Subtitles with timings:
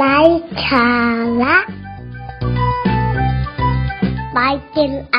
[0.00, 0.18] ไร้
[0.70, 0.88] สา
[1.42, 1.56] ระ
[4.34, 4.38] ไป
[4.76, 5.18] กินไอ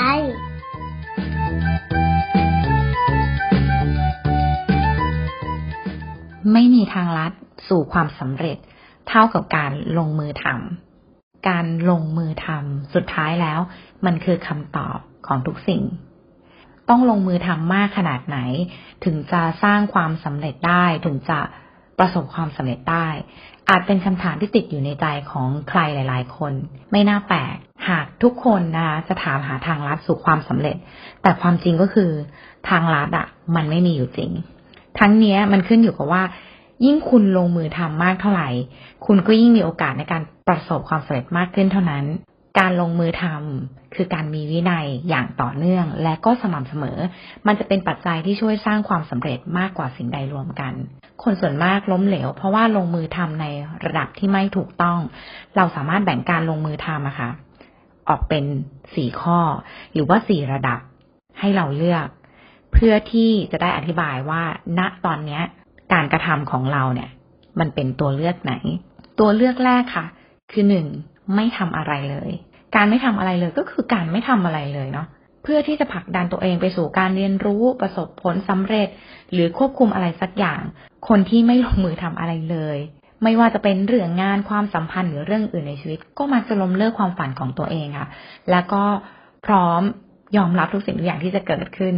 [6.54, 7.32] ไม่มีทางลัด
[7.68, 8.58] สู่ความสำเร็จ
[9.08, 13.60] เท่ากับการลงมือทำ การลงมือทำสุดท้ายแล้ว
[14.06, 15.84] มันคือคำตอบของทุกสิ่ง
[16.90, 18.38] ต้องลงมือทำมากขนาดไหน
[19.06, 21.40] ถึงจะสร้างความสำเร็จได้ถึงจะ
[22.00, 23.08] ประสบความสำเร็จได้
[23.70, 26.54] อาจเป็นคำถามที่ติดอยู่ในใจของใครหลาย ๆ คน
[26.92, 27.56] ไม่น่าแปลก
[27.90, 30.78] หากทุกคนนะคะจะถามหาทางลัดสู่ความสำเร็จ
[31.22, 32.12] แต่ความจริงก็คือ
[32.70, 34.32] ทางลัดอะมันไม่มีอยู่จริง
[35.00, 36.24] ทั้งเนี้ยมันขึ้นอยู่กับว่า
[36.86, 38.50] ยิ่งคุณลงมือทำมากเท่าไหร่
[39.06, 42.06] คุณก็ยิ่งมีโอกาสในการประสบความสำเร็จมากขึ้นเท่านั้น
[42.58, 46.98] การลงมือทำคือการมีวินัยอย่างต่อเนื่อง และก็สม่ำเสมอ
[47.48, 50.74] มันจะเป็นปัจจัยที่ช่วยสร้างความสำเร็จมากกว่าสิ่งใดรวมกัน
[51.24, 53.46] คนส่วนมากล้มเหลว เพราะว่าลงมือทำใน
[53.86, 55.00] ระดับที่ไม่ถูกต้อง
[55.56, 57.30] เราสามารถแบ่งการลงมือทำอะค่ะ
[58.10, 58.46] ออกเป็น
[58.96, 59.40] สี่ข้อ
[59.94, 60.80] หรือว่าสี่ระดับ
[61.40, 62.08] ให้เราเลือก
[62.74, 64.44] เพื่อที่จะได้อธิบายว่า
[64.80, 65.40] ณตอนนี้
[65.94, 67.10] การกระทำของเราเนี่ย
[67.60, 68.54] มันเป็นตัวเลือกไหน
[69.20, 70.06] ตัวเลือกแรกค่ะ
[70.52, 70.88] คือหนึ่ง
[71.36, 72.32] ไม่ทำอะไรเลย
[72.76, 75.08] การไม่ทำอะไรเลยก็คือการไม่ทำอะไรเลยเนาะ
[75.44, 78.88] เพื่อที่จะผลักดันตัวเองไปสู่การเรียนรู้ประสบผลสำเร็จ
[79.34, 80.62] หรือควบคุมอะไรสักอย่าง
[81.08, 82.78] คนที่ไม่ลงมือทำอะไรเลย
[83.24, 88.08] ไม่ว่าจะเป็นเรื่องงานความสัมพันธ์หรือเรื่องอื่นในชีวิต ก็มักจะล้มเลิกความฝันของตัวเองค่ะ
[88.52, 88.84] แล้วก็
[89.46, 89.82] พร้อม
[90.38, 91.96] ยอมรับทุกสิ่งทุกอย่างที่จะเกิดขึ้น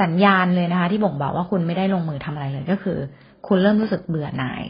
[0.00, 2.98] สัญญาณเลยนะคะ ที่บ่งบอกว่าคุณไม่ได้ลงมือทำอะไรเลยก็คือ
[3.46, 4.62] คุณเริ่มรู้สึกเบื่อหน่าย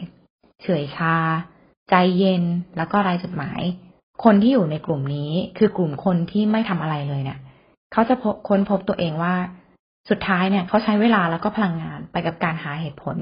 [0.63, 1.15] เฉยชา
[1.89, 2.43] ใจเย็น
[2.77, 3.61] แล้วก็ไร้จุดหมาย
[4.23, 7.39] คนที่อยู่ในกลุ่มนี้คือกลุ่มคนที่ไม่ทำอะไรเลยเนี่ย
[7.91, 9.35] เขาจะพค้นพบตัวเองว่า
[10.09, 13.17] สุดท้ายเนี่ยเขาใช้เวลาแล้วก็พลังงานไปกับการหาเหตุผล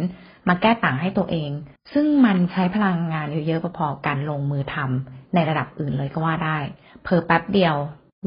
[0.48, 1.50] มาแก้ต่างให้ตัวเอง
[1.94, 6.58] ซึ่งมันใช้พลังงานเยอะๆพอๆการลงมือทำในระดับอื่นเลยก็ว่าได้
[7.04, 7.76] เพอแป๊บเดียว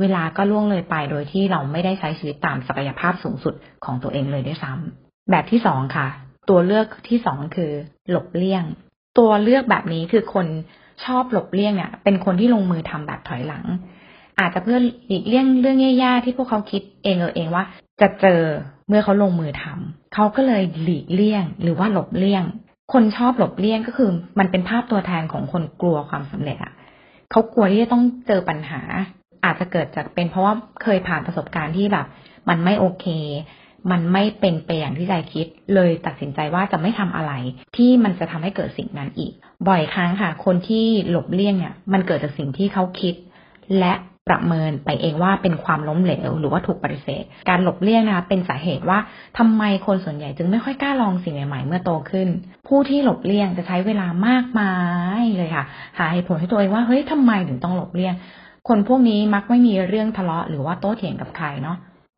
[0.00, 3.54] เวลาก็ล่วงเลยไปโดยที่เราไม่ได้ใช้ชีวิตตามศักยภาพสูงสุด
[3.84, 6.06] ของตัวเองเลยด้วยซ้ำแบบที่สองค่ะ
[6.50, 7.72] ตัวเลือกที่สองคือ
[8.10, 8.64] หลบเลี่ยง
[9.18, 10.46] ตัวเลือกแบบนี้คือคน
[11.04, 13.64] ชอบหลบเลี่ยงเนี่ยเป็นคนที่ลงมือทำแบบถอยหลัง
[14.40, 17.64] อาจจะเพื่อหลีกเลี่ยงเรื่องแย่ๆที่พวกเขาคิดเองเออเองว่า
[18.00, 18.40] จะเจอ
[18.88, 22.44] เมื่อเขาลงมือทำเขาก็เลยหลีกเลี่ยง หรือว่าหลบเลี่ยง
[22.92, 26.72] คนชอบหลบเลี่ยงก็คือ มันเป็นภาพตัวแทนของคนกลัวความสำเร็จอะ
[27.30, 28.80] เขากลัวที่จะต้องเจอปัญหา
[29.44, 32.06] อาจจะเกิดจากเป็นเพราะว่าเคยผ่านประสบการณ์ที่แบบ
[32.48, 33.06] มันไม่โอเค
[33.90, 37.32] มันไม่เป็นไปอย่างที่ใจคิด เลยตัดสินใจว่าจะไม่ทำอะไร
[37.76, 39.32] ที่มันจะทำให้เกิดสิ่งนั้นอีก
[39.68, 43.14] บ่อยครั้งค่ะ คนที่หลบเลี่ยงเนี่ยมันเกิดจากสิ่งที่เขาคิด
[43.78, 43.94] และ
[44.28, 48.98] ประเมินไปเองว่าเป็นความล้มเหลวหรือว่าถูกปฏิเสธ การหลบเลี่ยงนะคะเป็นสาเหตุว่า
[49.38, 52.28] ทำไมคนส่วนใหญ่จึงไม่ค่อยกล้าลองสิ่งใหม่ๆเมื่อโตขึ้น
[52.68, 54.72] ผู้ที่หลบเลี่ยงจะใช้เวลามากมา
[55.20, 55.64] ยเลยค่ะ
[55.98, 58.14] หาเหตุผลให้ตัวเองว่าเฮ้ยทำไมถึงต้องหลบเลี่ยง
[58.68, 61.76] คนพวกนี้มักไม่มีเรื่องทะเลาะหรือว่าโต้เถียงกับใครเนาะ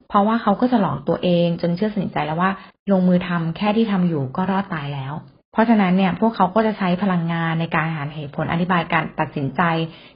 [0.09, 2.51] เพราะว่าเขาก็จะหลอกตัวเองจนเชื่อสนิทใจแล้วว่า
[2.93, 5.15] ลงมือทำแค่ที่ทำอยู่ก็รอดตายแล้ว
[5.53, 9.63] เพราะฉะนั้นเนี่ยพวกเขาก็จะใช้พลังงานในการหาเหตุผลอธิบายการตัดสินใจ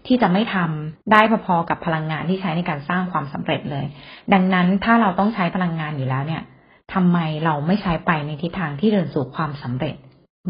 [0.07, 3.85] ที่จะไม่ทำได้พอๆกับพลังงานที่ใช้ในการสร้างความสำเร็จเลย
[4.33, 6.43] ดังนั้นถ้าเราต้องใช้พลังงานอยู่แล้วเนี่ย
[6.95, 9.95] ทำไมเราไม่ใช้ไปในทิศทางที่เดินสู่ความสำเร็จ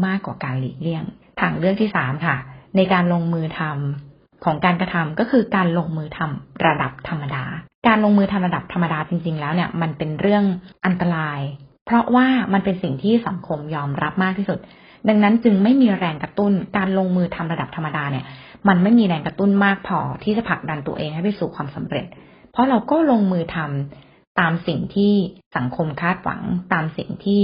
[0.05, 1.03] มากกว่าการหลีกเลี่ยง
[1.41, 2.35] ทางเลือกที่สามค่ะ
[2.75, 4.12] ในการลงมือทำ
[4.45, 7.43] ของการกระทำก็คือการลงมือทำระดับธรรมดา
[7.87, 10.43] การลงมือทำระดับธรรมดาจริง ๆ แล้วเนี่ยมันเป็นเรื่อง
[10.85, 11.39] อันตราย
[11.85, 14.59] เพราะว่ามันเป็นสิ่งที่สังคมยอมรับมากที่สุด
[15.07, 18.25] ดังนั้นจึงไม่มีแรงกระตุ้น การลงมือทำระดับธรรมดาเนี่ย
[18.67, 22.05] มันไม่มีแรงกระตุ้นมากพอที่จะผลักดันตัวเองให้ไปสู่ความสำเร็จ
[22.51, 25.13] เพราะเราก็ลงมือทำตามสิ่งที่
[25.57, 26.41] สังคมคาดหวัง
[26.73, 27.41] ตามสิ่งที่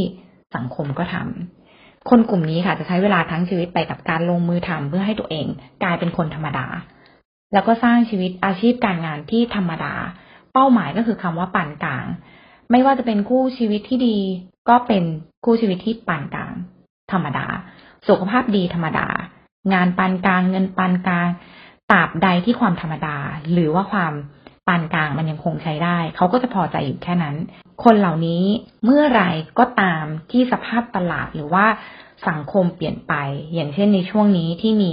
[0.56, 1.59] สังคมก็ทำ
[2.10, 5.48] คนกลุ่มนี้ค่ะจะใช้เวลาทั้งชีวิตไปกับการลงมือทำเพื่อให้ตัวเอง
[5.84, 6.68] กลายเป็นคนธรรมดา
[7.54, 9.94] แล้วก็สร้างชีวิตอาชีพการงานที่ธรรมดา
[10.54, 12.06] เป้าหมายก็คือคำว่าปานกลาง
[12.72, 14.18] ไม่ว่าจะเป็นคู่ชีวิตที่ดี
[14.70, 15.04] ก็เป็น
[15.46, 16.54] คู่ชีวิตที่ปานกลาง
[17.12, 17.48] ธรรมดา
[18.08, 19.08] สุขภาพดีธรรมดา
[19.74, 21.28] งานปานกลางเงินปานกลาง
[21.92, 23.18] ตราบใดที่ความธรรมดา
[23.52, 24.14] หรือว่าความ
[24.68, 27.36] ปานกลางมันยังคงใช้ได้ เขาก็จะพอใจอยู่แค่นั้น
[27.84, 28.44] คนเหล่านี้
[28.86, 29.24] เมื่อไร
[29.60, 31.66] ก็ตามที่สภาพตลาดหรือว่า
[32.28, 33.14] สังคมเปลี่ยนไป
[33.54, 34.92] อย่างเช่นในช่วงนี้ที่มี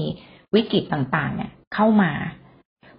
[0.55, 2.12] วิกฤตต่างๆ เนี่ย เข้ามา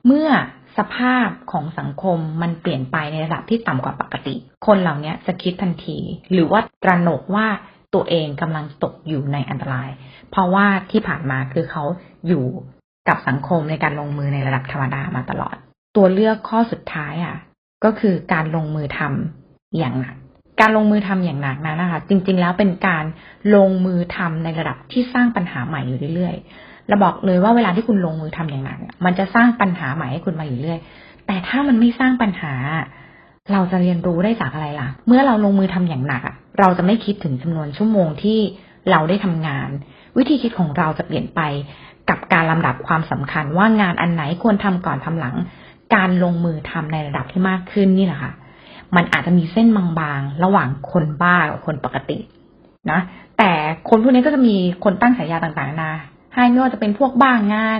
[0.06, 0.30] เมื่อ
[0.78, 4.36] สภาพของสังคมมันเปลี่ยนไปในระดับที่ต่ำกว่าปกติ
[4.68, 5.98] คนเหล่านี้จะคิดทันที
[6.34, 7.48] หรือว่าตระหนกว่า
[7.94, 9.90] ตัวเองกำลังตกอยู่ในอันตราย
[10.32, 11.84] เพราะว่าที่ผ่านมาคือเขา
[12.28, 12.46] อยู่
[13.10, 15.56] กับสังคมในการลงมือในระดับธรรมดามาตลอด
[15.96, 17.38] ตัวเลือกข้อสุดท้ายอะ
[17.84, 20.16] ก็คือการลงมือทำอย่างหนัก
[20.60, 23.06] การลงมือทำอย่างหนักนั้นนะคะ จริงๆแล้วเป็นการ
[23.56, 30.80] ลงมือทำในระดับที่สร้างปัญหาใหม่อยู่เรื่อยๆเราบอกเลยว่าเวลาที่คุณลงมือทำอย่างหนักมันจะสร้างปัญหาใหม่ให้คุณมาอยู่เรื่อย
[31.28, 32.54] แต่ถ้ามันไม่สร้างปัญหา
[33.52, 36.22] เราจะเรียนรู้ได้จากอะไรล่ะ เมื่อเราลงมือทำอย่างหนัก
[36.60, 38.40] เราจะไม่คิดถึงจำนวนชั่วโมงที่
[38.92, 39.70] เราได้ทำงาน
[40.18, 41.42] วิธีคิดของเราจะเปลี่ยนไป
[42.10, 45.36] กับการลำดับความสำคัญว่างานอันไหนควรทำก่อนทำหลัง
[45.96, 48.32] การลงมือทำในระดับที่มากขึ้นนี่แหละค่ะ
[48.96, 52.18] มันอาจจะมีเส้นบางๆ ระหว่างคนบ้ากับคนปกติ
[52.92, 53.00] นะ
[53.38, 53.52] แต่
[53.90, 55.92] คนพวกนี้ก็จะมีคนตั้งฉายาต่างๆนา
[56.34, 57.80] ให้ไม่ว่าจะเป็นพวกบ้างงาน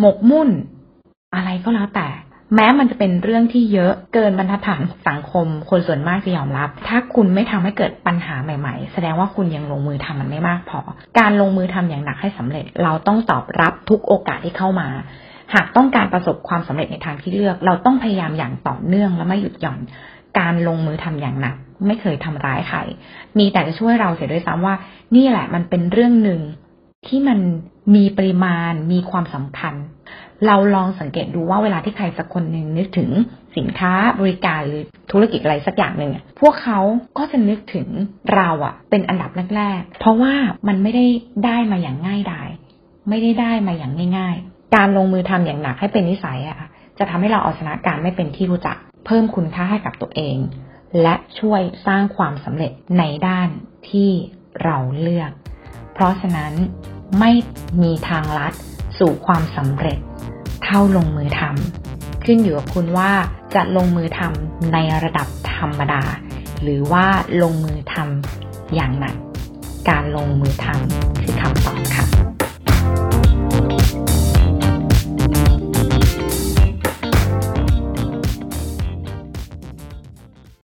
[0.00, 0.48] หมกมุ่น
[1.34, 2.08] อะไรก็แล้วแต่
[2.54, 10.80] แม้มันจะเป็นเรื่องที่เยอะเกินบรรทัดฐานสังคม คนส่วนมากจะยอมรับ ถ้าคุณไม่ทำให้เกิดปัญหาใหม่ๆ แสดงว่าคุณยังลงมือทำมันไม่มากพอ
[11.18, 14.88] การลงมือทำอย่างหนักให้สำเร็จ เราต้องตอบรับทุกโอกาสที่เข้ามา
[15.54, 19.78] หากต้องการประสบความสำเร็จในทางที่เลือก เราต้องพยายามอย่างต่อเนื่องและไม่หยุดหย่อน
[20.38, 21.56] การลงมือทำอย่างหนัก
[21.86, 22.78] ไม่เคยทำร้ายใคร
[23.38, 24.74] มีแต่จะช่วยเราเสียด้วยซ้ำว่า
[25.16, 26.40] นี่แหละมันเป็นเรื่องหนึ่ง
[27.06, 27.38] ที่มัน
[27.94, 29.74] มีปริมาณมีความสำคัญ
[30.46, 33.10] เราลองสังเกตดูว่าเวลาที่ใครสักคนหนึ่งนึกถึง
[33.56, 34.82] สินค้าบริการหรือ
[35.12, 36.78] ธุรกิจอะไรสักอย่างหนึ่งพวกเขา
[37.18, 37.88] ก็จะนึกถึง
[38.34, 40.34] เราอะเป็นอันดับแรกๆเพราะว่า
[40.68, 41.06] มันไม่ได้
[41.46, 42.48] ได้มาอย่างง่ายดาย
[43.08, 46.68] ไม่ได้ได้มาอย่างง่าย ๆ การลงมือทำอย่างหนักให้เป็นนิสัยอะค่ะ
[46.98, 48.76] จะทำให้เราเอาชนะการไม่เป็นที่รู้จัก
[49.06, 50.36] เพิ่มคุณค่าให้กับตัวเอง
[51.02, 53.48] และช่วยสร้างความสำเร็จในด้าน
[53.90, 54.10] ที่
[54.64, 55.30] เราเลือก
[55.92, 56.52] เพราะฉะนั้น
[57.18, 57.30] ไม่
[57.82, 58.52] มีทางลัด
[58.98, 59.98] สู่ความสำเร็จ
[60.64, 63.10] เท่าลงมือทำขึ้นอยู่กับคุณว่า
[63.54, 66.02] จะลงมือทำในระดับธรรมดา
[66.62, 67.06] หรือว่า
[67.42, 69.14] ลงมือทำอย่างหนัก
[69.90, 72.39] การลงมือทำคือคำตอบค่ะ